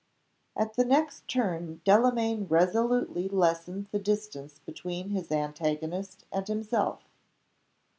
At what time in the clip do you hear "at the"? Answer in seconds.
0.57-0.83